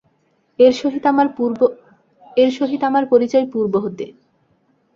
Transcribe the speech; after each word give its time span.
এঁর 0.59 0.73
সহিত 2.53 2.83
আমার 2.89 3.05
পরিচয় 3.11 3.45
পূর্ব 3.53 3.73
হতে। 3.83 4.05